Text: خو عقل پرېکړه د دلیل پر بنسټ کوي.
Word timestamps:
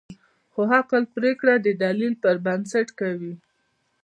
خو 0.51 0.61
عقل 0.79 1.03
پرېکړه 1.15 1.53
د 1.65 1.67
دلیل 1.83 2.13
پر 2.23 2.35
بنسټ 2.45 2.87
کوي. 2.99 3.33